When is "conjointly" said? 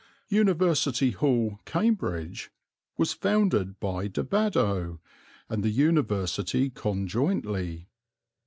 6.71-7.87